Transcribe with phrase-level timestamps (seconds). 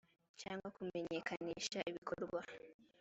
[0.41, 2.41] cyangwa kumenyekanisha ibikorwa